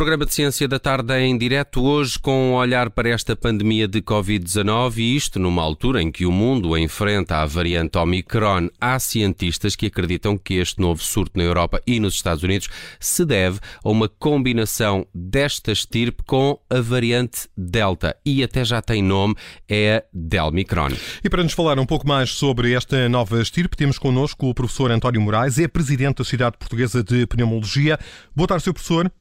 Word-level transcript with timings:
Programa 0.00 0.24
de 0.24 0.32
Ciência 0.32 0.66
da 0.66 0.78
Tarde 0.78 1.12
em 1.18 1.36
direto 1.36 1.82
hoje 1.82 2.18
com 2.18 2.52
um 2.52 2.54
olhar 2.54 2.88
para 2.88 3.10
esta 3.10 3.36
pandemia 3.36 3.86
de 3.86 4.00
Covid-19 4.00 4.96
e 4.96 5.14
isto 5.14 5.38
numa 5.38 5.60
altura 5.60 6.00
em 6.00 6.10
que 6.10 6.24
o 6.24 6.32
mundo 6.32 6.74
enfrenta 6.74 7.36
a 7.36 7.44
variante 7.44 7.98
Omicron. 7.98 8.70
Há 8.80 8.98
cientistas 8.98 9.76
que 9.76 9.84
acreditam 9.84 10.38
que 10.38 10.54
este 10.54 10.80
novo 10.80 11.02
surto 11.02 11.36
na 11.36 11.44
Europa 11.44 11.82
e 11.86 12.00
nos 12.00 12.14
Estados 12.14 12.42
Unidos 12.42 12.70
se 12.98 13.26
deve 13.26 13.60
a 13.84 13.90
uma 13.90 14.08
combinação 14.08 15.06
desta 15.14 15.70
estirpe 15.70 16.22
com 16.26 16.58
a 16.70 16.80
variante 16.80 17.46
Delta 17.54 18.16
e 18.24 18.42
até 18.42 18.64
já 18.64 18.80
tem 18.80 19.02
nome, 19.02 19.34
é 19.68 20.06
Delmicron. 20.14 20.92
E 21.22 21.28
para 21.28 21.42
nos 21.42 21.52
falar 21.52 21.78
um 21.78 21.84
pouco 21.84 22.08
mais 22.08 22.30
sobre 22.30 22.72
esta 22.72 23.06
nova 23.06 23.42
estirpe, 23.42 23.76
temos 23.76 23.98
connosco 23.98 24.48
o 24.48 24.54
professor 24.54 24.90
António 24.90 25.20
Moraes, 25.20 25.58
é 25.58 25.68
presidente 25.68 26.16
da 26.16 26.24
Sociedade 26.24 26.56
Portuguesa 26.56 27.04
de 27.04 27.26
Pneumologia. 27.26 27.98
Boa 28.34 28.48
tarde, 28.48 28.64
Sr. 28.64 28.72
Professor. 28.72 29.12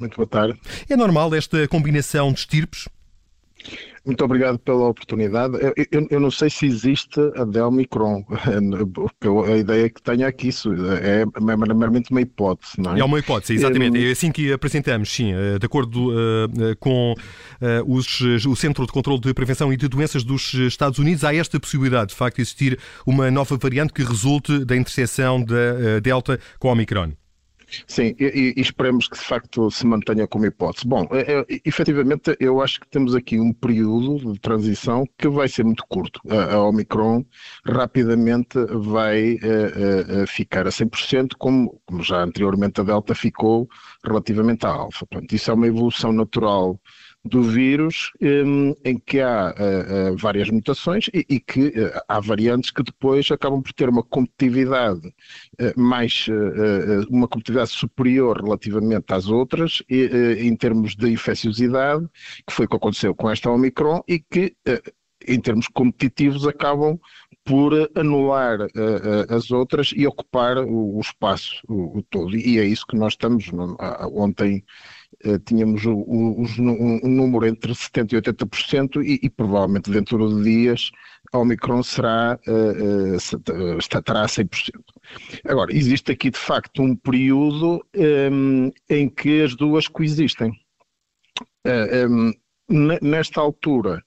Muito 0.00 0.16
boa 0.16 0.26
tarde. 0.26 0.58
É 0.88 0.96
normal 0.96 1.34
esta 1.34 1.68
combinação 1.68 2.32
de 2.32 2.40
estirpes? 2.40 2.88
Muito 4.04 4.24
obrigado 4.24 4.58
pela 4.58 4.88
oportunidade. 4.88 5.58
Eu, 5.60 5.74
eu, 5.92 6.06
eu, 6.10 6.20
não 6.20 6.30
sei 6.30 6.48
se 6.48 6.64
existe 6.64 7.20
a 7.36 7.44
Delmicron. 7.44 8.24
A 9.46 9.56
ideia 9.56 9.90
que 9.90 10.00
tenho 10.00 10.26
aqui 10.26 10.48
isso 10.48 10.72
é 11.02 11.24
meramente 11.38 12.10
uma 12.10 12.22
hipótese, 12.22 12.72
não 12.78 12.96
é? 12.96 13.00
É 13.00 13.04
uma 13.04 13.18
hipótese, 13.18 13.54
exatamente. 13.54 14.02
É 14.02 14.10
assim 14.10 14.32
que 14.32 14.50
apresentamos, 14.52 15.10
sim. 15.10 15.32
Eh, 15.34 15.58
de 15.58 15.66
acordo 15.66 16.10
uh, 16.10 16.76
com 16.78 17.12
uh, 17.12 17.94
os, 17.94 18.20
o 18.46 18.56
Centro 18.56 18.86
de 18.86 18.92
Controlo 18.92 19.20
de 19.20 19.34
Prevenção 19.34 19.70
e 19.72 19.76
de 19.76 19.86
Doenças 19.86 20.24
dos 20.24 20.54
Estados 20.54 20.98
Unidos, 20.98 21.22
há 21.22 21.34
esta 21.34 21.60
possibilidade, 21.60 22.10
de 22.10 22.14
facto, 22.14 22.36
de 22.36 22.42
existir 22.42 22.78
uma 23.06 23.30
nova 23.30 23.56
variante 23.58 23.92
que 23.92 24.02
resulte 24.02 24.64
da 24.64 24.76
interseção 24.76 25.42
da 25.44 26.00
Delta 26.02 26.40
com 26.58 26.68
a 26.68 26.72
Omicron. 26.72 27.12
Sim, 27.86 28.14
e, 28.18 28.54
e, 28.56 28.60
esperemos 28.60 29.08
que 29.08 29.16
de 29.16 29.24
facto 29.24 29.70
se 29.70 29.86
mantenha 29.86 30.26
como 30.26 30.46
hipótese. 30.46 30.86
Bom, 30.86 31.06
é, 31.10 31.40
é, 31.40 31.60
efetivamente 31.64 32.36
eu 32.40 32.60
acho 32.60 32.80
que 32.80 32.88
temos 32.88 33.14
aqui 33.14 33.38
um 33.38 33.52
período 33.52 34.32
de 34.32 34.40
transição 34.40 35.04
que 35.18 35.28
vai 35.28 35.48
ser 35.48 35.64
muito 35.64 35.84
curto. 35.88 36.20
A, 36.28 36.54
a 36.54 36.64
Omicron 36.64 37.24
rapidamente 37.64 38.58
vai 38.74 39.34
uh, 39.34 40.22
uh, 40.22 40.26
ficar 40.26 40.66
a 40.66 40.70
100%, 40.70 41.32
como, 41.38 41.80
como 41.86 42.02
já 42.02 42.22
anteriormente 42.22 42.80
a 42.80 42.84
Delta 42.84 43.14
ficou 43.14 43.68
relativamente 44.04 44.66
à 44.66 44.70
Alfa. 44.70 45.06
Portanto, 45.06 45.32
isso 45.32 45.50
é 45.50 45.54
uma 45.54 45.66
evolução 45.66 46.12
natural 46.12 46.80
do 47.24 47.42
vírus, 47.42 48.10
um, 48.20 48.74
em 48.84 48.98
que 48.98 49.20
há 49.20 49.52
uh, 49.52 50.12
uh, 50.12 50.16
várias 50.16 50.48
mutações 50.48 51.10
e, 51.12 51.38
que 51.38 51.68
uh, 51.68 52.00
há 52.08 52.18
variantes 52.18 52.70
que 52.70 52.82
depois 52.82 53.30
acabam 53.30 53.62
por 53.62 53.72
ter 53.74 53.88
uma 53.88 54.02
competitividade 54.02 55.12
mais, 55.76 56.26
uma 57.10 57.28
competitividade 57.28 57.70
superior 57.70 58.42
relativamente 58.42 59.12
às 59.12 59.28
outras, 59.28 59.82
em 59.88 60.54
termos 60.56 60.96
de 60.96 61.10
infecciosidade, 61.10 62.06
que 62.46 62.52
foi 62.52 62.66
o 62.66 62.68
que 62.68 62.76
aconteceu 62.76 63.14
com 63.14 63.30
esta 63.30 63.50
Omicron 63.50 64.02
e 64.08 64.18
que, 64.18 64.54
em 65.26 65.40
termos 65.40 65.68
competitivos, 65.68 66.46
acabam 66.46 66.98
por 67.44 67.72
anular 67.94 68.60
uh, 68.60 69.34
as 69.34 69.50
outras 69.50 69.92
e 69.94 70.06
ocupar 70.06 70.58
o, 70.58 70.96
o 70.96 71.00
espaço 71.00 71.60
o, 71.68 71.98
o, 71.98 72.02
todo. 72.02 72.36
E 72.36 72.58
é 72.58 72.64
isso 72.64 72.86
que 72.86 72.96
nós 72.96 73.14
estamos. 73.14 73.50
Ontem 74.12 74.64
tínhamos 75.44 75.84
o, 75.84 75.92
um, 75.92 77.00
número 77.08 77.46
entre 77.46 77.72
70% 77.72 78.12
e 78.12 78.16
80% 78.16 79.04
e, 79.04 79.20
e 79.22 79.30
provavelmente 79.30 79.90
dentro 79.90 80.28
de 80.36 80.42
dias 80.42 80.90
a 81.32 81.38
Omicron 81.38 81.82
será, 81.82 82.38
estará 83.78 84.22
a 84.22 84.26
100%. 84.26 84.70
Agora, 85.46 85.72
existe 85.72 86.10
aqui 86.10 86.30
de 86.30 86.38
facto 86.38 86.82
um 86.82 86.96
período 86.96 87.84
um, 88.32 88.70
em 88.88 89.08
que 89.08 89.42
as 89.42 89.54
duas 89.54 89.86
coexistem. 89.86 90.52
Um, 92.08 92.32
nesta 93.00 93.40
altura, 93.40 94.02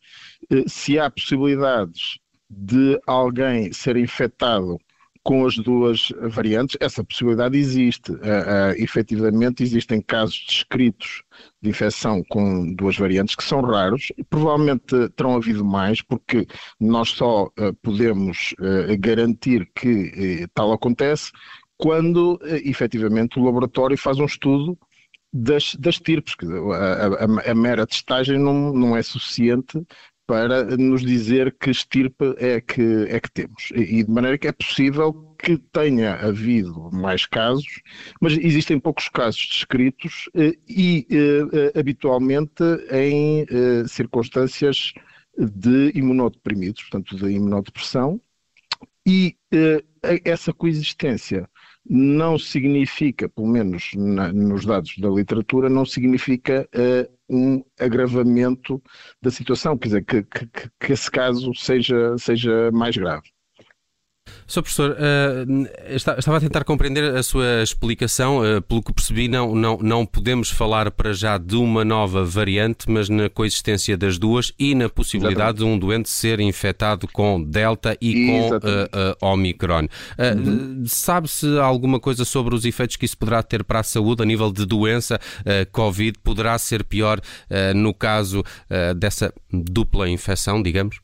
se 0.67 0.99
há 0.99 1.09
possibilidades 1.09 2.17
de 2.49 2.99
alguém 3.07 3.71
ser 3.71 3.97
infectado 3.97 4.77
com 5.23 5.45
as 5.45 5.55
duas 5.55 6.09
variantes, 6.29 6.75
essa 6.79 7.03
possibilidade 7.03 7.57
existe. 7.57 8.11
Uh, 8.11 8.15
uh, 8.15 8.71
efetivamente, 8.77 9.63
existem 9.63 10.01
casos 10.01 10.43
descritos 10.45 11.23
de 11.61 11.69
infecção 11.69 12.21
com 12.29 12.73
duas 12.73 12.97
variantes 12.97 13.35
que 13.35 13.43
são 13.43 13.61
raros 13.61 14.11
e 14.17 14.23
provavelmente 14.23 15.09
terão 15.15 15.35
havido 15.35 15.63
mais, 15.63 16.01
porque 16.01 16.45
nós 16.79 17.09
só 17.09 17.45
uh, 17.45 17.73
podemos 17.81 18.53
uh, 18.59 18.97
garantir 18.99 19.69
que 19.73 20.45
tal 20.53 20.73
acontece 20.73 21.31
quando 21.77 22.39
efetivamente 22.63 23.39
o 23.39 23.43
laboratório 23.43 23.97
faz 23.97 24.17
um 24.19 24.25
estudo 24.25 24.77
das, 25.33 25.75
das 25.75 25.99
TIRPs. 25.99 26.35
A, 26.71 27.47
a, 27.47 27.51
a, 27.51 27.55
mera 27.55 27.87
testagem 27.87 28.37
não, 28.37 28.71
não 28.71 28.95
é 28.95 29.01
suficiente 29.01 29.81
para 30.33 30.75
nos 30.77 31.03
dizer 31.03 31.55
que 31.59 31.69
estirpe 31.69 32.33
é 32.39 32.59
que, 32.59 33.05
é 33.07 33.19
que 33.19 33.31
temos. 33.31 33.69
E 33.75 34.03
de 34.03 34.09
maneira 34.09 34.35
que 34.35 34.47
é 34.47 34.51
possível 34.51 35.13
que 35.37 35.59
tenha 35.71 36.15
havido 36.15 36.89
mais 36.91 37.27
casos, 37.27 37.83
mas 38.19 38.33
existem 38.33 38.79
poucos 38.79 39.09
casos 39.09 39.47
descritos 39.47 40.27
eh, 40.33 40.57
e 40.67 41.05
eh, 41.11 41.79
habitualmente 41.79 42.63
em 42.91 43.41
eh, 43.41 43.87
circunstâncias 43.87 44.93
de 45.37 45.91
imunodeprimidos, 45.93 46.81
portanto 46.81 47.15
de 47.15 47.31
imunodepressão, 47.31 48.19
e 49.05 49.35
essa 50.23 50.51
coexistência 50.51 51.47
não 51.85 52.39
significa, 52.39 53.27
pelo 53.27 53.47
menos 53.47 53.91
na, 53.95 54.31
nos 54.31 54.65
dados 54.65 54.97
da 54.97 55.09
literatura, 55.09 55.69
não 55.69 55.85
significa 55.85 56.67
uh, 56.73 57.11
um 57.33 57.63
agravamento 57.79 58.81
da 59.21 59.31
situação, 59.31 59.77
quer 59.77 59.87
dizer, 59.87 60.05
que, 60.05 60.23
que, 60.23 60.47
que 60.79 60.93
esse 60.93 61.09
caso 61.09 61.53
seja, 61.55 62.17
seja 62.17 62.71
mais 62.71 62.95
grave. 62.95 63.32
Sr. 64.47 64.61
Professor, 64.61 64.91
uh, 64.91 65.95
estava 65.95 66.37
a 66.37 66.39
tentar 66.39 66.63
compreender 66.63 67.15
a 67.15 67.23
sua 67.23 67.63
explicação. 67.63 68.39
Uh, 68.39 68.61
pelo 68.61 68.83
que 68.83 68.93
percebi, 68.93 69.27
não, 69.27 69.55
não, 69.55 69.77
não 69.81 70.05
podemos 70.05 70.49
falar 70.49 70.91
para 70.91 71.13
já 71.13 71.37
de 71.37 71.55
uma 71.55 71.83
nova 71.83 72.23
variante, 72.23 72.89
mas 72.89 73.09
na 73.09 73.29
coexistência 73.29 73.97
das 73.97 74.17
duas 74.17 74.53
e 74.59 74.75
na 74.75 74.89
possibilidade 74.89 75.57
Exatamente. 75.57 75.57
de 75.57 75.75
um 75.75 75.79
doente 75.79 76.09
ser 76.09 76.39
infectado 76.39 77.07
com 77.07 77.41
Delta 77.41 77.97
e 77.99 78.27
com 78.27 78.49
uh, 78.57 78.59
Omicron. 79.21 79.87
Uhum. 80.19 80.83
Sabe-se 80.85 81.57
alguma 81.57 81.99
coisa 81.99 82.25
sobre 82.25 82.53
os 82.53 82.65
efeitos 82.65 82.95
que 82.95 83.05
isso 83.05 83.17
poderá 83.17 83.41
ter 83.41 83.63
para 83.63 83.79
a 83.79 83.83
saúde 83.83 84.21
a 84.21 84.25
nível 84.25 84.51
de 84.51 84.65
doença? 84.65 85.19
Covid 85.71 86.19
poderá 86.19 86.57
ser 86.57 86.83
pior 86.83 87.19
no 87.75 87.93
caso 87.93 88.43
dessa 88.97 89.33
dupla 89.51 90.09
infecção, 90.09 90.61
digamos? 90.61 90.99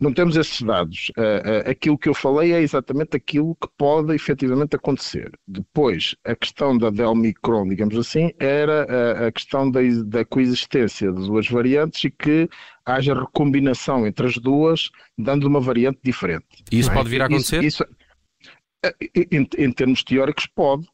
Não 0.00 0.12
temos 0.12 0.36
esses 0.36 0.62
dados. 0.62 1.10
Uh, 1.16 1.66
uh, 1.66 1.70
aquilo 1.70 1.98
que 1.98 2.08
eu 2.08 2.14
falei 2.14 2.52
é 2.52 2.60
exatamente 2.60 3.16
aquilo 3.16 3.56
que 3.56 3.68
pode 3.76 4.14
efetivamente 4.14 4.76
acontecer. 4.76 5.32
Depois, 5.46 6.14
a 6.24 6.36
questão 6.36 6.78
da 6.78 6.88
Delmicron, 6.88 7.68
digamos 7.68 7.96
assim, 7.96 8.30
era 8.38 8.86
uh, 8.86 9.26
a 9.26 9.32
questão 9.32 9.68
da, 9.70 9.80
da 10.04 10.24
coexistência 10.24 11.10
de 11.10 11.26
duas 11.26 11.48
variantes 11.48 12.04
e 12.04 12.10
que 12.10 12.48
haja 12.86 13.12
recombinação 13.12 14.06
entre 14.06 14.26
as 14.26 14.38
duas, 14.38 14.90
dando 15.16 15.46
uma 15.46 15.60
variante 15.60 15.98
diferente. 16.02 16.46
E 16.70 16.78
isso 16.78 16.90
é? 16.90 16.94
pode 16.94 17.10
vir 17.10 17.20
a 17.20 17.26
acontecer? 17.26 17.64
Isso, 17.64 17.82
isso, 17.82 17.98
em, 19.32 19.48
em, 19.58 19.72
termos 19.72 20.04
teóricos 20.04 20.46
pode, 20.46 20.86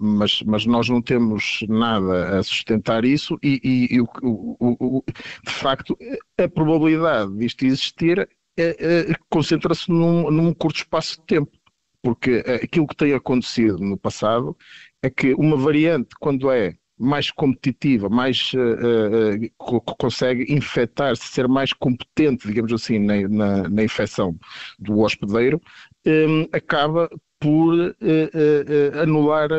mas, 0.00 0.42
mas 0.42 0.66
nós 0.66 0.88
não 0.88 1.02
temos 1.02 1.60
nada 1.68 2.38
a 2.38 2.42
sustentar 2.42 3.04
isso 3.04 3.38
e, 3.42 3.60
e, 3.62 3.96
e 3.96 4.00
o, 4.00 4.08
o, 4.22 4.98
o, 4.98 5.04
de 5.06 5.52
facto 5.52 5.96
a 6.38 6.48
probabilidade 6.48 7.36
disto 7.36 7.64
existir 7.64 8.28
concentra-se 9.28 9.90
num, 9.90 10.30
num 10.30 10.54
curto 10.54 10.76
espaço 10.76 11.20
de 11.20 11.26
tempo, 11.26 11.50
porque 12.02 12.44
aquilo 12.62 12.86
que 12.86 12.96
tem 12.96 13.12
acontecido 13.12 13.78
no 13.78 13.96
passado 13.96 14.56
é 15.02 15.10
que 15.10 15.34
uma 15.34 15.56
variante, 15.56 16.10
quando 16.20 16.50
é 16.50 16.74
mais 16.98 17.30
competitiva, 17.30 18.08
mais 18.08 18.52
uh, 18.54 19.44
uh, 19.58 19.80
consegue 19.98 20.52
infectar-se, 20.52 21.26
ser 21.26 21.48
mais 21.48 21.72
competente, 21.72 22.46
digamos 22.46 22.72
assim, 22.72 22.98
na, 22.98 23.28
na, 23.28 23.68
na 23.68 23.82
infecção 23.82 24.38
do 24.78 25.00
hospedeiro, 25.00 25.60
um, 26.06 26.46
acaba 26.52 27.08
por 27.44 27.74
uh, 27.74 29.02
anular 29.02 29.50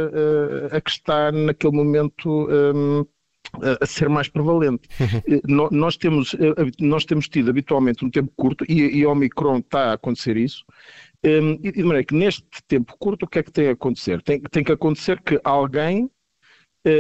a 0.72 0.82
que 0.82 0.90
está 0.90 1.32
naquele 1.32 1.76
momento 1.76 2.50
um, 2.50 3.06
a 3.80 3.86
ser 3.86 4.10
mais 4.10 4.28
prevalente. 4.28 4.90
Uhum. 5.48 5.70
nós, 5.70 5.96
temos, 5.96 6.36
nós 6.80 7.06
temos 7.06 7.30
tido 7.30 7.52
habitualmente 7.52 8.04
um 8.04 8.10
tempo 8.10 8.32
curto 8.36 8.66
e, 8.68 8.82
e 8.82 9.06
Omicron 9.06 9.60
está 9.60 9.92
a 9.92 9.94
acontecer 9.94 10.36
isso. 10.36 10.66
Um, 11.24 11.60
e 11.64 11.72
de 11.72 11.84
maneira 11.84 12.04
que 12.04 12.16
neste 12.16 12.44
tempo 12.68 12.96
curto, 12.98 13.26
o 13.26 13.28
que 13.28 13.38
é 13.38 13.44
que 13.44 13.52
tem 13.52 13.68
a 13.68 13.74
acontecer? 13.74 14.20
Tem, 14.24 14.42
tem 14.42 14.64
que 14.64 14.72
acontecer 14.72 15.22
que 15.22 15.40
alguém 15.44 16.10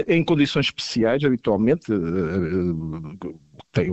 em 0.07 0.23
condições 0.23 0.65
especiais, 0.65 1.23
habitualmente, 1.23 1.91
eh, 1.91 1.95
eh, 1.95 3.33
tem, 3.71 3.91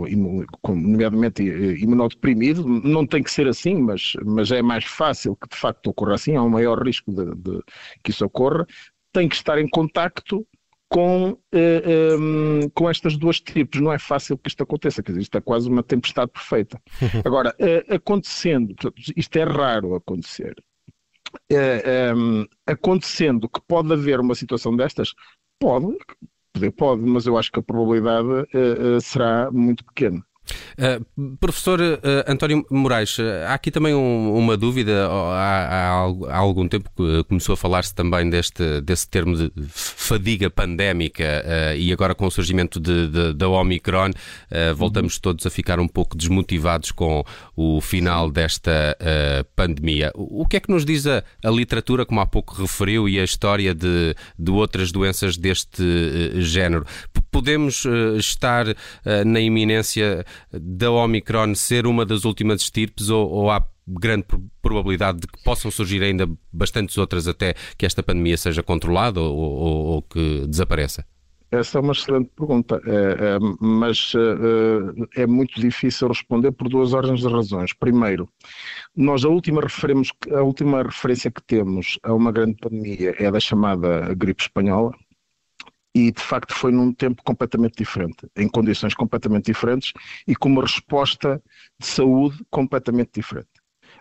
nomeadamente 0.67 1.43
imunodeprimido, 1.43 2.67
não 2.67 3.05
tem 3.05 3.21
que 3.21 3.31
ser 3.31 3.47
assim, 3.47 3.75
mas, 3.75 4.13
mas 4.25 4.51
é 4.51 4.61
mais 4.61 4.85
fácil 4.85 5.35
que 5.35 5.47
de 5.47 5.55
facto 5.55 5.87
ocorra 5.87 6.15
assim, 6.15 6.35
há 6.35 6.41
um 6.41 6.49
maior 6.49 6.81
risco 6.83 7.11
de, 7.11 7.35
de 7.35 7.61
que 8.03 8.09
isso 8.11 8.25
ocorra, 8.25 8.65
tem 9.11 9.29
que 9.29 9.35
estar 9.35 9.59
em 9.59 9.69
contacto 9.69 10.45
com, 10.89 11.37
eh, 11.51 12.15
um, 12.19 12.69
com 12.69 12.89
estas 12.89 13.17
duas 13.17 13.39
tipos. 13.39 13.79
Não 13.81 13.91
é 13.91 13.99
fácil 13.99 14.37
que 14.37 14.47
isto 14.49 14.63
aconteça, 14.63 15.01
quer 15.01 15.11
dizer, 15.11 15.23
isto 15.23 15.37
é 15.37 15.41
quase 15.41 15.69
uma 15.69 15.83
tempestade 15.83 16.31
perfeita. 16.31 16.81
Agora, 17.25 17.55
uh, 17.59 17.95
acontecendo, 17.95 18.75
isto 19.15 19.35
é 19.37 19.43
raro 19.43 19.95
acontecer, 19.95 20.55
um, 22.15 22.45
acontecendo 22.65 23.49
que 23.49 23.59
pode 23.67 23.91
haver 23.91 24.19
uma 24.19 24.35
situação 24.35 24.75
destas, 24.75 25.13
pode, 25.63 25.97
pode, 26.75 27.01
mas 27.01 27.25
eu 27.25 27.37
acho 27.37 27.51
que 27.51 27.59
a 27.59 27.63
probabilidade 27.63 28.27
uh, 28.27 29.01
será 29.01 29.49
muito 29.51 29.83
pequena. 29.85 30.23
Uh, 30.73 31.37
professor 31.37 31.79
uh, 31.79 31.99
António 32.27 32.65
Moraes, 32.69 33.17
uh, 33.17 33.23
há 33.47 33.53
aqui 33.53 33.71
também 33.71 33.93
um, 33.93 34.35
uma 34.35 34.57
dúvida. 34.57 35.07
Há, 35.07 35.67
há, 35.69 36.03
há, 36.29 36.37
algum 36.37 36.67
tempo 36.67 36.89
que 36.95 37.23
começou 37.25 37.53
a 37.53 37.57
falar-se 37.57 37.93
também 37.93 38.29
deste, 38.29 38.81
desse 38.81 39.07
termo 39.07 39.35
de 39.35 39.51
fadiga 39.69 40.49
pandémica 40.49 41.43
e 41.77 41.91
agora 41.91 42.13
com 42.13 42.25
o 42.25 42.31
surgimento 42.31 42.79
de, 42.79 43.07
de, 43.07 43.33
da 43.33 43.47
Omicron, 43.47 44.11
voltamos 44.75 45.17
todos 45.19 45.45
a 45.45 45.49
ficar 45.49 45.79
um 45.79 45.87
pouco 45.87 46.17
desmotivados 46.17 46.91
com 46.91 47.23
o 47.55 47.79
final 47.79 48.29
desta 48.29 48.97
pandemia. 49.55 50.11
O, 50.15 50.41
o, 50.41 50.45
que 50.45 50.57
é 50.57 50.59
que 50.59 50.71
nos 50.71 50.85
diz 50.85 51.07
a, 51.07 51.23
a, 51.43 51.49
literatura, 51.49 52.05
como 52.05 52.19
há 52.19 52.25
pouco 52.25 52.55
referiu, 52.55 53.07
e 53.07 53.19
a 53.19 53.23
história 53.23 53.73
de, 53.73 54.15
de 54.37 54.51
outras 54.51 54.91
doenças 54.91 55.37
deste 55.37 55.83
género? 56.41 56.85
Podemos 57.33 57.83
uh, 57.83 58.15
estar 58.15 58.67
uh, 58.69 58.75
na 59.25 59.41
iminência 59.41 60.23
da 60.51 60.91
Omicron 60.91 61.55
ser 61.55 61.87
uma 61.87 62.05
das 62.05 62.23
últimas 62.23 62.61
estirpes 62.61 63.09
ou, 63.09 63.27
ou 63.27 63.51
há 63.51 63.65
grande 63.87 64.25
probabilidade 64.61 65.19
de 65.21 65.27
que 65.27 65.43
possam 65.43 65.69
surgir 65.71 66.01
ainda 66.03 66.29
bastantes 66.53 66.97
outras 66.97 67.27
até 67.27 67.55
que 67.77 67.85
esta 67.85 68.03
pandemia 68.03 68.37
seja 68.37 68.61
controlada 68.63 69.19
ou, 69.19 69.35
ou, 69.35 69.85
ou 69.87 70.01
que 70.03 70.45
desapareça? 70.47 71.03
Essa 71.51 71.77
é 71.77 71.81
uma 71.81 71.91
excelente 71.91 72.31
pergunta, 72.35 72.81
é, 72.83 73.35
é, 73.35 73.39
mas 73.61 74.13
é, 75.15 75.21
é, 75.21 75.27
muito 75.27 75.61
difícil 75.61 76.07
responder 76.07 76.51
por 76.51 76.67
duas 76.67 76.93
ordens 76.93 77.19
de 77.19 77.27
razões. 77.27 77.73
Primeiro, 77.73 78.27
nós 78.95 79.23
a 79.23 79.29
última, 79.29 79.61
a 80.31 80.41
última 80.41 80.81
referência 80.81 81.29
que 81.29 81.43
temos 81.43 81.99
a 82.01 82.11
uma 82.11 82.31
grande 82.31 82.55
pandemia 82.59 83.13
é 83.19 83.29
da 83.29 83.39
chamada 83.39 84.15
gripe 84.15 84.41
espanhola, 84.41 84.93
e 85.95 86.11
de 86.11 86.21
facto 86.21 86.53
foi 86.53 86.71
num 86.71 86.91
tempo 86.91 87.21
completamente 87.23 87.77
diferente, 87.77 88.27
em 88.35 88.47
condições 88.47 88.93
completamente 88.93 89.45
diferentes 89.45 89.93
e 90.27 90.35
com 90.35 90.49
uma 90.49 90.63
resposta 90.63 91.41
de 91.79 91.85
saúde 91.85 92.43
completamente 92.49 93.11
diferente. 93.13 93.49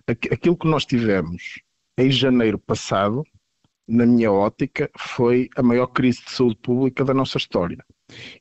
Aquilo 0.06 0.56
que 0.56 0.66
nós 0.66 0.86
tivemos 0.86 1.60
em 1.98 2.10
janeiro 2.10 2.58
passado, 2.58 3.22
na 3.86 4.06
minha 4.06 4.32
ótica, 4.32 4.90
foi 4.96 5.48
a 5.54 5.62
maior 5.62 5.88
crise 5.88 6.24
de 6.24 6.30
saúde 6.30 6.56
pública 6.56 7.04
da 7.04 7.12
nossa 7.12 7.36
história. 7.36 7.84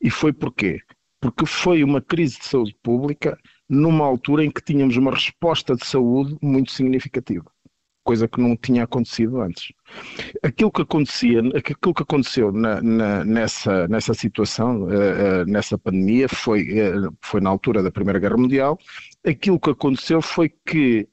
E 0.02 0.10
foi 0.10 0.32
porquê? 0.32 0.80
Porque 1.20 1.46
foi 1.46 1.84
uma 1.84 2.02
crise 2.02 2.40
de 2.40 2.46
saúde 2.46 2.76
pública 2.82 3.38
numa 3.68 4.06
altura 4.06 4.46
em 4.46 4.52
que 4.52 4.64
tínhamos 4.64 4.96
uma 4.96 5.12
resposta 5.12 5.76
de 5.76 5.86
saúde 5.86 6.38
muito 6.42 6.72
significativa 6.72 7.51
coisa 8.04 8.28
que 8.28 8.42
não 8.42 8.56
tinha 8.56 8.84
acontecido 8.84 9.42
antes. 9.42 9.72
Aquilo 10.42 10.72
que 10.72 10.82
acontecia, 10.82 11.40
aquilo 11.56 11.94
que 11.94 12.04
aconteceu 12.04 12.52
na, 12.52 12.82
na, 12.82 13.26
nessa, 13.26 13.88
nessa 13.88 14.14
situação, 14.14 14.84
uh, 14.84 14.88
uh, 14.88 15.46
nessa 15.46 15.78
pandemia, 15.78 16.28
foi, 16.28 16.64
uh, 16.64 17.16
foi 17.22 17.42
na 17.42 17.50
altura 17.50 17.84
da 17.84 17.92
Primeira 17.92 18.20
Guerra 18.20 18.38
Mundial. 18.38 18.78
Aquilo 19.26 19.60
que 19.60 19.70
aconteceu 19.70 20.22
foi 20.22 20.50
que 20.66 21.08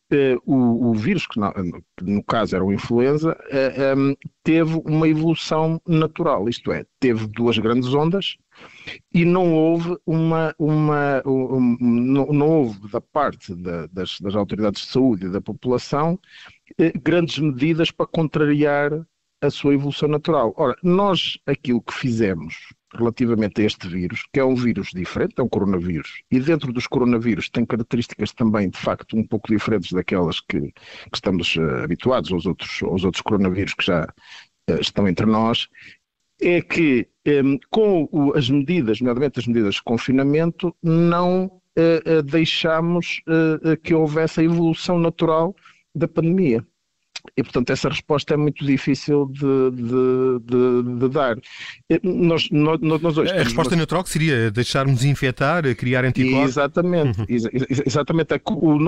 o, 0.46 0.90
o, 0.90 0.94
vírus, 0.94 1.26
que 1.26 1.38
no, 1.38 2.24
caso 2.24 2.56
era 2.56 2.64
o 2.64 2.72
influenza, 2.72 3.36
um, 3.96 4.14
teve 4.42 4.80
uma 4.86 5.06
evolução 5.06 5.78
natural, 5.86 6.48
isto 6.48 6.72
é, 6.72 6.86
teve 6.98 7.26
duas 7.26 7.58
grandes 7.58 7.92
ondas 7.92 8.38
e 9.12 9.24
não 9.24 9.54
houve 9.54 9.96
uma, 10.06 10.54
uma 10.58 11.22
um, 11.26 11.76
não, 11.78 12.26
não, 12.26 12.48
houve 12.48 12.90
da 12.90 13.00
parte 13.00 13.54
da, 13.54 13.86
das, 13.88 14.18
das 14.20 14.34
autoridades 14.34 14.82
de 14.82 14.88
saúde 14.88 15.26
e 15.26 15.30
da 15.30 15.40
população 15.40 16.18
grandes 17.02 17.38
medidas 17.38 17.90
para 17.90 18.06
contrariar 18.06 18.92
a 19.40 19.50
sua 19.50 19.74
evolução 19.74 20.08
natural. 20.08 20.52
Ora, 20.56 20.76
nós 20.82 21.38
aquilo 21.46 21.80
que 21.80 21.94
fizemos 21.94 22.54
relativamente 22.94 23.60
a 23.60 23.64
este 23.64 23.86
vírus, 23.86 24.26
que 24.32 24.40
é 24.40 24.44
um 24.44 24.54
vírus 24.54 24.90
diferente, 24.92 25.34
é 25.38 25.42
um 25.42 25.48
coronavírus, 25.48 26.22
e 26.30 26.40
dentro 26.40 26.72
dos 26.72 26.86
coronavírus 26.86 27.48
tem 27.50 27.64
características 27.64 28.32
também, 28.32 28.70
de 28.70 28.78
facto, 28.78 29.16
um 29.16 29.26
pouco 29.26 29.48
diferentes 29.48 29.92
daquelas 29.92 30.40
que, 30.40 30.60
que 30.60 31.14
estamos 31.14 31.54
uh, 31.56 31.84
habituados 31.84 32.32
aos 32.32 32.46
outros, 32.46 32.82
aos 32.82 33.04
outros 33.04 33.20
coronavírus 33.22 33.74
que 33.74 33.84
já 33.84 34.04
uh, 34.04 34.80
estão 34.80 35.06
entre 35.06 35.26
nós, 35.26 35.68
é 36.40 36.62
que 36.62 37.06
um, 37.26 37.30
ehm, 37.30 37.58
com 37.70 38.08
o, 38.10 38.32
as 38.34 38.48
medidas, 38.48 39.00
nomeadamente 39.00 39.38
as 39.38 39.46
medidas 39.46 39.74
de 39.74 39.82
confinamento, 39.82 40.74
não 40.82 41.46
uh, 41.46 42.22
deixamos 42.22 43.20
que 43.82 43.92
houvesse 43.92 44.40
a 44.40 44.44
evolução 44.44 44.98
natural 44.98 45.54
da 45.94 46.08
pandemia. 46.08 46.64
E, 47.36 47.42
portanto, 47.42 47.70
essa 47.70 47.88
resposta 47.88 48.34
é 48.34 48.36
muito 48.36 48.64
difícil 48.64 49.26
de, 49.26 49.70
de, 49.70 50.38
de, 50.44 50.98
de 50.98 51.08
dar. 51.08 51.36
Nós, 52.02 52.48
nós, 52.50 52.80
nós 52.80 53.18
a 53.18 53.42
resposta 53.42 53.74
uma... 53.74 53.78
neutral 53.78 54.02
que 54.02 54.10
seria 54.10 54.50
deixarmos 54.50 55.04
infectar, 55.04 55.62
criar 55.76 56.04
anticorpos? 56.04 56.50
Exatamente. 56.50 57.20
Uhum. 57.20 57.26
exatamente. 57.86 58.34
É 58.34 58.40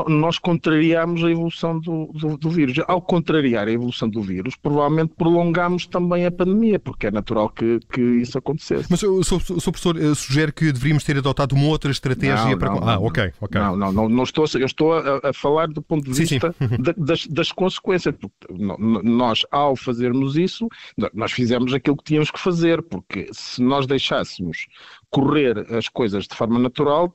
nós 0.08 0.38
contrariamos 0.38 1.24
a 1.24 1.30
evolução 1.30 1.78
do, 1.78 2.10
do, 2.14 2.36
do, 2.36 2.50
vírus. 2.50 2.78
Ao 2.86 3.00
contrariar 3.00 3.68
a 3.68 3.72
evolução 3.72 4.08
do 4.08 4.22
vírus, 4.22 4.54
provavelmente 4.56 5.12
prolongamos 5.16 5.86
também 5.86 6.26
a 6.26 6.30
pandemia, 6.30 6.78
porque 6.78 7.06
é 7.06 7.10
natural 7.10 7.48
que, 7.48 7.80
que 7.92 8.00
isso 8.00 8.38
acontecesse. 8.38 8.86
Mas 8.90 9.02
o 9.02 9.22
seu 9.22 9.40
professor 9.72 9.96
eh, 9.96 10.14
sugere 10.14 10.52
que 10.52 10.72
deveríamos 10.72 11.04
ter 11.04 11.16
adotado 11.16 11.54
uma 11.54 11.66
outra 11.66 11.90
estratégia 11.90 12.50
não, 12.50 12.58
para... 12.58 12.70
Não, 12.70 12.88
ah, 12.88 12.98
ok, 12.98 13.32
ok. 13.40 13.60
Não, 13.60 13.76
não, 13.76 13.92
não, 13.92 14.08
não 14.08 14.24
estou, 14.24 14.46
eu 14.54 14.66
estou 14.66 14.94
a, 14.94 15.20
a 15.30 15.32
falar 15.32 15.68
do 15.68 15.82
ponto 15.82 16.04
de 16.04 16.12
vista 16.12 16.54
sim, 16.58 16.68
sim. 16.68 16.82
das, 16.96 17.26
das 17.26 17.52
consequências 17.52 18.14
nós, 19.02 19.44
ao 19.50 19.76
fazermos 19.76 20.36
isso, 20.36 20.68
nós 21.14 21.32
fizemos 21.32 21.72
aquilo 21.72 21.96
que 21.96 22.04
tínhamos 22.04 22.30
que 22.30 22.38
fazer, 22.38 22.82
porque 22.82 23.28
se 23.32 23.62
nós 23.62 23.86
deixássemos 23.86 24.66
correr 25.10 25.58
as 25.74 25.88
coisas 25.88 26.26
de 26.26 26.34
forma 26.34 26.58
natural, 26.58 27.14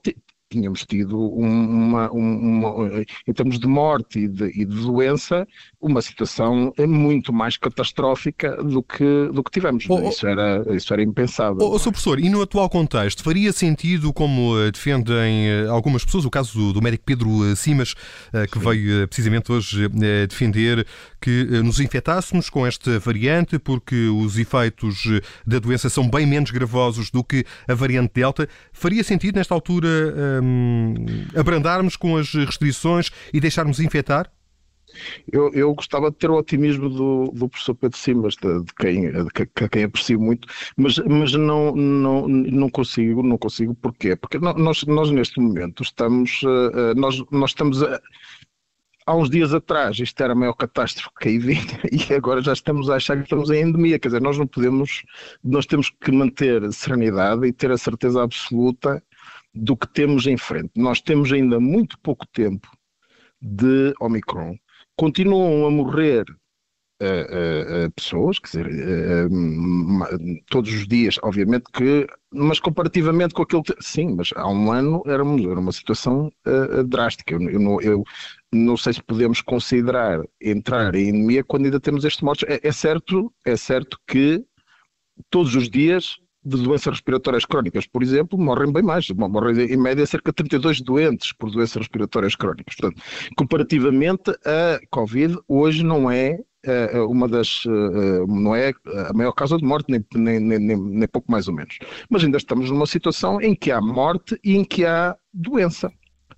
tínhamos 0.56 0.86
tido 0.86 1.19
uma, 1.19 2.10
uma, 2.12 2.90
em 3.28 3.34
termos 3.34 3.60
de 3.60 3.68
morte 3.68 4.19
e 4.19 4.28
de, 4.28 4.46
e 4.46 4.66
de, 4.66 4.75
doença, 4.75 5.46
uma 5.81 6.02
situação 6.02 6.74
muito 6.88 7.33
mais 7.33 7.57
catastrófica 7.57 8.56
do 8.64 8.81
que, 8.81 9.30
do 9.33 9.44
que 9.44 9.52
tivemos. 9.52 9.85
Oh, 9.90 10.07
isso, 10.07 10.26
era, 10.26 10.64
isso 10.74 10.94
era 10.94 11.04
impensável. 11.04 11.57
Oh, 11.62 11.76
oh, 11.76 11.80
Sr. 11.80 11.92
Professor, 11.92 12.19
e 12.19 12.30
no 12.30 12.42
atual 12.42 12.69
contexto, 12.69 13.21
faria 13.21 13.52
sentido, 13.52 14.14
como 14.14 14.57
eh, 14.59 14.71
defendem 14.71 15.50
eh, 15.50 15.68
algumas 15.69 16.06
pessoas, 16.06 16.24
o 16.26 16.30
caso 16.30 16.57
do, 16.57 16.74
do 16.74 16.81
médico 16.81 17.04
Pedro 17.06 17.52
eh, 17.52 17.56
Simas, 17.56 17.94
que 17.94 18.59
Sim. 18.59 18.66
veio 18.66 19.07
precisamente 19.07 19.52
hoje 19.52 19.90
defender 20.28 20.85
que 21.21 21.45
nos 21.64 21.80
infectássemos 21.80 22.50
com 22.50 22.66
esta 22.66 23.00
variante, 23.00 23.57
porque 23.59 24.07
os 24.07 24.38
efeitos 24.38 25.04
da 25.45 25.59
doença 25.59 25.90
são 25.90 26.09
bem 26.09 26.26
menos 26.26 26.52
gravosos 26.52 27.09
do 27.09 27.24
que 27.24 27.44
a 27.68 27.74
variante 27.74 28.12
Delta. 28.14 28.47
Faria 28.71 29.04
sentido, 29.04 29.35
nesta 29.35 29.54
altura, 29.54 30.42
um, 30.45 30.95
abrandarmos 31.35 31.95
com 31.95 32.18
as 32.18 32.33
restrições 32.33 33.09
e 33.33 33.40
deixarmos 33.40 33.80
infectar? 33.80 34.31
Eu, 35.31 35.52
eu, 35.54 35.73
gostava 35.73 36.09
de 36.09 36.18
ter 36.18 36.30
o 36.30 36.37
otimismo 36.37 36.90
do, 36.90 37.31
do 37.33 37.49
professor 37.49 37.75
Pedro 37.75 37.97
Simas, 37.97 38.35
de, 38.35 38.64
de, 38.64 38.73
quem, 38.75 39.11
de, 39.11 39.69
quem 39.69 39.83
aprecio 39.83 40.19
muito, 40.19 40.47
mas, 40.78 40.97
mas 40.99 41.33
não, 41.33 41.75
não, 41.75 42.28
não 42.28 42.69
consigo, 42.69 43.21
não 43.21 43.37
consigo, 43.37 43.75
porquê? 43.75 44.16
Porque 44.16 44.37
nós, 44.37 44.83
nós 44.83 45.11
neste 45.11 45.40
momento 45.40 45.83
estamos, 45.83 46.42
uh, 46.44 46.95
nós, 46.95 47.21
nós 47.30 47.49
estamos 47.49 47.83
a, 47.83 47.99
há 49.06 49.16
uns 49.16 49.30
dias 49.30 49.54
atrás 49.54 49.99
isto 49.99 50.21
era 50.21 50.33
a 50.33 50.35
maior 50.35 50.54
catástrofe 50.54 51.09
que 51.19 51.30
aí 51.30 51.40
vinha 51.40 51.80
e 51.92 52.14
agora 52.14 52.42
já 52.42 52.54
estamos 52.54 52.90
a 52.90 52.95
achar 52.95 53.18
que 53.18 53.23
estamos 53.23 53.49
em 53.49 53.61
endemia, 53.61 53.99
quer 53.99 54.09
dizer, 54.09 54.21
nós 54.21 54.37
não 54.37 54.47
podemos, 54.47 55.04
nós 55.44 55.66
temos 55.66 55.90
que 55.90 56.11
manter 56.11 56.71
serenidade 56.73 57.45
e 57.45 57.54
ter 57.54 57.71
a 57.71 57.78
certeza 57.78 58.23
absoluta 58.23 59.04
do 59.53 59.75
que 59.75 59.87
temos 59.87 60.27
em 60.27 60.37
frente. 60.37 60.71
Nós 60.75 61.01
temos 61.01 61.31
ainda 61.31 61.59
muito 61.59 61.97
pouco 61.99 62.25
tempo 62.27 62.69
de 63.41 63.94
Omicron. 63.99 64.55
Continuam 64.97 65.65
a 65.65 65.71
morrer 65.71 66.25
uh, 67.01 67.85
uh, 67.85 67.91
pessoas, 67.91 68.39
quer 68.39 68.47
dizer, 68.47 68.67
uh, 68.67 70.44
todos 70.47 70.73
os 70.73 70.87
dias, 70.87 71.19
obviamente 71.23 71.65
que, 71.73 72.07
mas 72.33 72.59
comparativamente 72.59 73.33
com 73.33 73.44
aquilo 73.44 73.63
que, 73.63 73.75
sim, 73.81 74.15
mas 74.15 74.29
há 74.35 74.47
um 74.47 74.71
ano 74.71 75.03
era 75.05 75.23
uma 75.23 75.71
situação 75.71 76.31
drástica. 76.87 77.33
Eu, 77.33 77.41
eu, 77.49 77.59
não, 77.59 77.81
eu, 77.81 78.03
não 78.53 78.77
sei 78.77 78.94
se 78.94 79.03
podemos 79.03 79.41
considerar 79.41 80.21
entrar 80.41 80.95
em 80.95 81.09
endemia 81.09 81.44
quando 81.44 81.65
ainda 81.65 81.79
temos 81.79 82.05
estes 82.05 82.21
mortos. 82.21 82.45
É, 82.47 82.59
é 82.67 82.71
certo, 82.71 83.31
é 83.45 83.55
certo 83.55 83.99
que 84.07 84.44
todos 85.29 85.55
os 85.55 85.69
dias 85.69 86.17
de 86.45 86.61
doenças 86.61 86.94
respiratórias 86.94 87.44
crónicas, 87.44 87.87
por 87.87 88.04
exemplo, 88.04 88.37
morrem 88.37 88.71
bem 88.71 88.83
mais. 88.83 89.09
Morrem 89.09 89.59
em 89.61 89.78
média 89.78 90.06
cerca 90.06 90.31
de 90.31 90.35
32 90.35 90.81
doentes 90.81 91.33
por 91.33 91.49
doenças 91.49 91.78
respiratórias 91.78 92.35
crónicas. 92.35 92.75
Portanto, 92.75 93.02
comparativamente 93.35 94.31
a 94.45 94.80
Covid, 94.92 95.37
hoje 95.47 95.83
não 95.83 96.09
é 96.11 96.40
uma 97.07 97.28
das, 97.28 97.64
não 98.28 98.56
é 98.56 98.73
a 99.07 99.14
maior 99.14 99.31
causa 99.33 99.57
de 99.57 99.64
morte, 99.64 99.85
nem, 99.90 100.04
nem, 100.16 100.40
nem, 100.40 100.78
nem 100.78 101.07
pouco 101.07 101.31
mais 101.31 101.47
ou 101.47 101.54
menos. 101.54 101.78
Mas 102.09 102.23
ainda 102.23 102.37
estamos 102.37 102.69
numa 102.69 102.87
situação 102.87 103.40
em 103.42 103.56
que 103.56 103.71
há 103.71 103.80
morte 103.80 104.40
e 104.44 104.56
em 104.56 104.64
que 104.64 104.85
há 104.85 105.16
doença. 105.33 105.92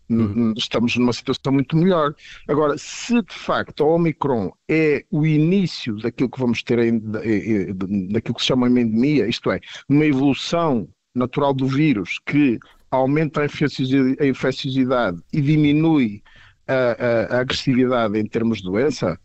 Uhum. 0.10 0.54
Estamos 0.56 0.96
numa 0.96 1.12
situação 1.12 1.52
muito 1.52 1.76
melhor. 1.76 2.16
Agora, 2.48 2.78
se 2.78 3.22
de 3.22 3.34
facto 3.34 3.84
a 3.84 3.88
Omicron 3.88 4.52
é 4.70 5.04
o 5.12 5.26
início 5.26 5.98
daquilo 5.98 6.30
que 6.30 6.40
vamos 6.40 6.64
ter, 6.64 6.78
daquilo 8.12 8.36
que 8.36 8.42
se 8.42 8.48
chama 8.48 8.70
endemia, 8.70 9.28
isto 9.28 9.52
é, 9.52 9.60
uma 9.90 10.06
evolução 10.06 10.88
natural 11.14 11.54
do 11.54 11.68
vírus 11.68 12.20
que 12.26 12.58
aumenta 12.90 13.42
a 13.42 14.26
infecciosidade 14.26 15.20
e 15.34 15.42
diminui 15.42 16.22
a, 16.68 16.74
a, 16.74 17.38
a 17.38 17.40
agressividade 17.42 18.18
em 18.18 18.26
termos 18.26 18.60
de 18.60 18.66
doença, 18.66 19.20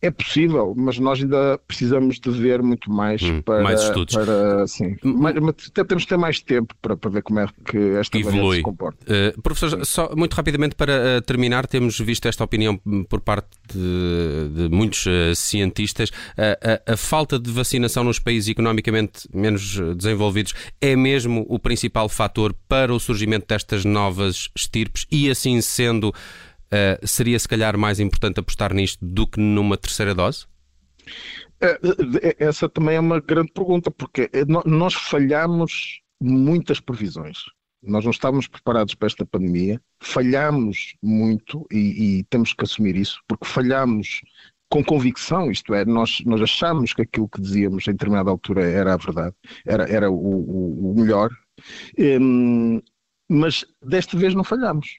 é 0.00 0.10
possível, 0.10 0.74
mas 0.76 0.98
nós 0.98 1.20
ainda 1.20 1.58
precisamos 1.66 2.20
de 2.20 2.30
ver 2.30 2.62
muito 2.62 2.90
mais 2.90 3.20
hum, 3.22 3.42
para. 3.42 3.62
Mais 3.62 3.82
estudos. 3.82 4.14
Para, 4.14 4.66
sim, 4.66 4.96
hum, 5.04 5.14
mais, 5.18 5.34
temos 5.72 6.02
de 6.02 6.08
ter 6.08 6.16
mais 6.16 6.40
tempo 6.40 6.74
para, 6.80 6.96
para 6.96 7.10
ver 7.10 7.22
como 7.22 7.40
é 7.40 7.46
que 7.64 7.76
esta 7.98 8.16
Evolui. 8.16 8.58
se 8.58 8.62
comporta. 8.62 8.98
Uh, 9.04 9.42
professor, 9.42 9.84
só 9.84 10.14
muito 10.14 10.34
rapidamente 10.34 10.76
para 10.76 11.18
uh, 11.18 11.22
terminar, 11.22 11.66
temos 11.66 11.98
visto 11.98 12.26
esta 12.26 12.44
opinião 12.44 12.80
por 13.08 13.20
parte 13.20 13.48
de, 13.72 14.50
de 14.54 14.68
muitos 14.68 15.04
uh, 15.06 15.34
cientistas. 15.34 16.10
a 16.86 16.96
falta 16.96 17.38
de 17.38 17.50
vacinação 17.50 18.04
nos 18.04 18.18
países 18.18 18.48
economicamente 18.48 19.28
menos 19.34 19.78
desenvolvidos 19.96 20.54
é 20.80 20.94
mesmo 20.94 21.44
o 21.48 21.58
principal 21.58 22.08
fator 22.08 22.54
para 22.68 22.94
o 22.94 23.00
surgimento 23.00 23.46
destas 23.48 23.84
novas 23.84 24.48
estirpes 24.54 25.06
e, 25.10 25.28
assim 25.28 25.60
sendo. 25.60 26.12
Uh, 26.70 27.06
seria 27.06 27.38
se 27.38 27.48
calhar 27.48 27.78
mais 27.78 27.98
importante 27.98 28.40
apostar 28.40 28.74
nisto 28.74 29.04
do 29.04 29.26
que 29.26 29.40
numa 29.40 29.76
terceira 29.76 30.14
dose? 30.14 30.46
Eh, 31.60 31.78
eh, 32.22 32.36
essa 32.38 32.68
também 32.68 32.96
é 32.96 33.00
uma 33.00 33.20
grande 33.20 33.52
pergunta, 33.52 33.90
porque 33.90 34.30
nós 34.66 34.94
falhamos 34.94 36.00
muitas 36.20 36.80
previsões. 36.80 37.38
Nós 37.82 38.04
não 38.04 38.10
estávamos 38.10 38.48
preparados 38.48 38.94
para 38.94 39.06
esta 39.06 39.24
pandemia, 39.24 39.80
falhamos 40.00 40.94
muito 41.02 41.66
e, 41.72 42.18
e 42.18 42.24
temos 42.24 42.52
que 42.52 42.64
assumir 42.64 42.96
isso, 42.96 43.20
porque 43.26 43.46
falhamos 43.46 44.20
com 44.70 44.84
convicção, 44.84 45.50
isto 45.50 45.72
é, 45.72 45.84
nós, 45.84 46.20
nós 46.26 46.42
achamos 46.42 46.92
que 46.92 47.02
aquilo 47.02 47.28
que 47.28 47.40
dizíamos 47.40 47.86
em 47.88 47.92
determinada 47.92 48.30
altura 48.30 48.68
era 48.68 48.94
a 48.94 48.96
verdade, 48.96 49.34
era, 49.64 49.88
era 49.90 50.10
o, 50.10 50.14
o, 50.14 50.90
o 50.90 50.94
melhor, 50.94 51.30
um, 52.20 52.82
mas 53.28 53.64
desta 53.82 54.16
vez 54.18 54.34
não 54.34 54.44
falhamos 54.44 54.98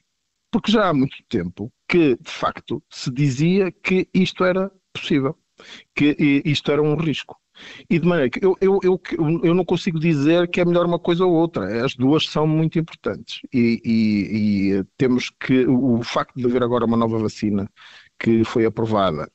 porque 0.52 0.72
já 0.72 0.90
há 0.90 0.94
muito 0.94 1.18
tempo 1.28 1.72
que, 1.88 2.16
de 2.18 2.32
facto, 2.32 2.84
se 2.90 3.12
dizia 3.12 3.72
que 3.72 4.08
isto 4.14 4.44
era 4.44 4.72
possível, 4.94 5.38
que 5.96 6.16
isto 6.46 6.72
era 6.72 6.82
um 6.82 6.96
risco. 6.96 7.38
E 7.90 8.00
de 8.00 8.08
maneira 8.08 8.30
que 8.30 8.44
eu, 8.44 8.56
eu, 8.62 8.80
eu, 8.84 9.02
eu 9.44 9.54
não 9.54 9.66
consigo 9.66 10.00
dizer 10.00 10.50
que 10.50 10.62
é 10.62 10.66
melhor 10.66 10.86
uma 10.86 11.00
coisa 11.00 11.26
ou 11.26 11.34
outra. 11.34 11.86
As 11.86 11.94
duas 11.96 12.26
são 12.26 12.48
muito 12.48 12.80
importantes. 12.80 13.42
E, 13.54 13.82
e, 13.84 14.80
e 14.80 14.84
temos 14.98 15.30
que. 15.30 15.66
O 15.68 16.02
facto 16.04 16.36
de 16.36 16.46
haver 16.46 16.64
agora 16.64 16.86
uma 16.86 16.98
nova 16.98 17.18
vacina 17.20 17.70
que 18.18 18.44
foi 18.46 18.66
aprovada 18.66 19.30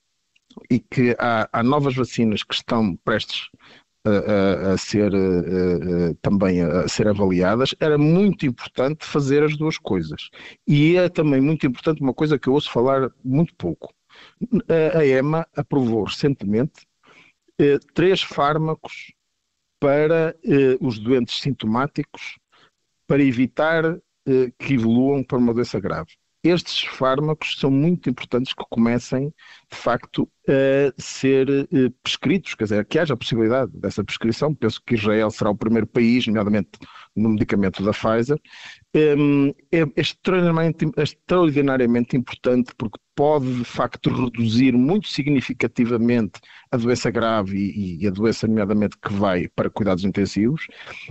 e 0.70 0.78
que 0.78 1.16
há, 1.18 1.48
há 1.52 1.62
novas 1.62 1.94
vacinas 1.94 2.42
que 2.42 2.54
estão 2.54 2.96
prestes 3.04 3.48
a, 4.04 4.72
a, 4.72 4.78
ser 4.78 5.12
também 6.20 6.62
a 6.62 6.86
ser 6.88 7.08
avaliadas, 7.08 7.74
era 7.80 7.96
muito 7.96 8.46
importante 8.46 9.04
fazer 9.04 9.42
as 9.42 9.56
duas 9.56 9.78
coisas. 9.78 10.28
E 10.66 10.96
é 10.96 11.08
também 11.08 11.40
muito 11.40 11.66
importante 11.66 12.02
uma 12.02 12.14
coisa 12.14 12.38
que 12.38 12.48
eu 12.48 12.52
ouço 12.54 12.70
falar 12.70 13.10
muito 13.24 13.54
pouco. 13.56 13.92
A 14.94 15.04
EMA 15.04 15.46
aprovou 15.56 16.04
recentemente 16.04 16.86
eh, 17.58 17.78
três 17.94 18.22
fármacos 18.22 19.12
para 19.80 20.36
eh, 20.44 20.76
os 20.80 20.98
doentes 20.98 21.40
sintomáticos 21.40 22.38
para 23.06 23.22
evitar 23.22 23.84
eh, 24.26 24.52
que 24.58 24.74
evoluam 24.74 25.22
para 25.24 25.38
uma 25.38 25.52
doença 25.52 25.80
grave 25.80 26.12
estes 26.44 26.84
fármacos 26.84 27.56
são 27.58 27.70
muito 27.70 28.10
importantes 28.10 28.52
que 28.52 28.64
comecem, 28.68 29.32
de 29.70 29.76
facto, 29.76 30.30
ser 30.98 31.48
eh, 31.50 31.90
prescritos, 32.02 32.54
quer 32.54 32.64
dizer, 32.64 32.84
que 32.84 32.98
haja 32.98 33.14
a 33.14 33.16
possibilidade 33.16 33.72
dessa 33.74 34.04
prescrição. 34.04 34.54
Penso 34.54 34.80
que 34.84 34.94
Israel 34.94 35.30
será 35.30 35.50
o 35.50 35.56
primeiro 35.56 35.86
país, 35.86 36.26
nomeadamente 36.26 36.70
no 37.16 37.30
medicamento 37.30 37.82
da 37.82 37.92
Pfizer. 37.92 38.40
Ehm, 38.92 39.52
é 39.72 39.84
extraordinariamente, 39.96 40.86
extraordinariamente 40.96 42.16
importante 42.16 42.72
porque 42.76 42.98
pode, 43.14 43.46
de 43.58 43.64
facto, 43.64 44.10
reduzir 44.10 44.72
muito 44.72 45.08
significativamente 45.08 46.40
a 46.70 46.76
doença 46.76 47.10
grave 47.10 47.56
e, 47.56 48.02
e, 48.02 48.06
a 48.06 48.10
doença, 48.10 48.46
nomeadamente, 48.46 48.96
que 48.98 49.12
vai 49.12 49.48
para 49.48 49.70
cuidados 49.70 50.04
intensivos, 50.04 50.66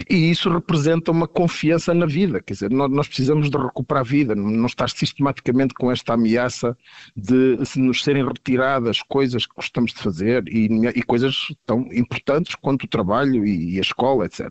e 0.09 0.29
isso 0.29 0.49
representa 0.49 1.11
uma 1.11 1.27
confiança 1.27 1.93
na 1.93 2.05
vida, 2.05 2.41
quer 2.41 2.53
dizer, 2.53 2.71
nós, 2.71 2.91
nós 2.91 3.07
precisamos 3.07 3.49
de 3.49 3.57
recuperar 3.57 4.01
a 4.01 4.03
vida, 4.03 4.35
não 4.35 4.65
estar 4.65 4.89
sistematicamente 4.89 5.73
com 5.73 5.91
esta 5.91 6.13
ameaça 6.13 6.77
de 7.15 7.65
se 7.65 7.79
nos 7.79 8.03
serem 8.03 8.25
retiradas 8.25 9.01
coisas 9.01 9.22
que 9.31 9.55
gostamos 9.55 9.93
de 9.93 9.99
fazer 9.99 10.43
e, 10.47 10.67
e 10.95 11.03
coisas 11.03 11.35
tão 11.65 11.81
importantes 11.93 12.55
quanto 12.55 12.83
o 12.83 12.87
trabalho 12.87 13.45
e, 13.45 13.75
e 13.75 13.77
a 13.77 13.81
escola, 13.81 14.25
etc. 14.25 14.49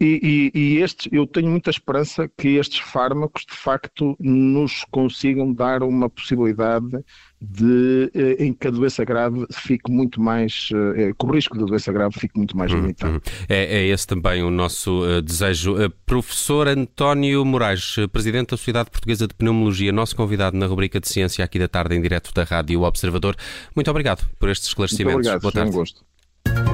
E, 0.00 0.50
e, 0.54 0.58
e 0.58 0.82
estes, 0.82 1.08
eu 1.12 1.24
tenho 1.24 1.48
muita 1.48 1.70
esperança 1.70 2.28
que 2.36 2.56
estes 2.56 2.80
fármacos 2.80 3.44
de 3.48 3.56
facto 3.56 4.16
nos 4.18 4.84
consigam 4.90 5.52
dar 5.52 5.84
uma 5.84 6.10
possibilidade 6.10 6.98
de 7.40 8.10
eh, 8.12 8.44
em 8.44 8.52
que 8.52 8.66
a 8.66 8.70
doença 8.70 9.04
grave 9.04 9.46
fique 9.52 9.92
muito 9.92 10.20
mais, 10.20 10.70
eh, 10.96 11.12
que 11.16 11.26
o 11.26 11.30
risco 11.30 11.56
da 11.56 11.64
doença 11.64 11.92
grave 11.92 12.18
fique 12.18 12.36
muito 12.36 12.56
mais 12.56 12.72
uhum, 12.72 12.80
limitado. 12.80 13.14
Uhum. 13.14 13.20
É, 13.48 13.82
é, 13.82 13.86
esse 13.86 14.06
também 14.06 14.42
o 14.42 14.50
nosso 14.50 15.02
desejo. 15.22 15.76
Professor 16.04 16.66
António 16.66 17.44
Moraes, 17.44 17.96
Presidente 18.12 18.50
da 18.50 18.56
Sociedade 18.56 18.90
Portuguesa 18.90 19.28
de 19.28 19.34
Pneumologia, 19.34 19.92
nosso 19.92 20.16
convidado 20.16 20.56
na 20.56 20.66
rubrica 20.66 20.98
de 20.98 21.08
ciência 21.08 21.44
aqui 21.44 21.58
da 21.58 21.68
tarde 21.68 21.94
em 21.94 22.00
direto 22.00 22.32
da 22.34 22.42
Rádio 22.42 22.82
Observador. 22.82 23.36
Muito 23.76 23.90
obrigado 23.90 24.28
por 24.40 24.48
estes 24.48 24.68
esclarecimentos. 24.68 25.26
Muito 25.26 25.28
obrigado, 25.28 25.42
Boa 25.42 25.52
tarde. 25.52 25.70
Um 25.70 25.74
gosto. 25.74 26.73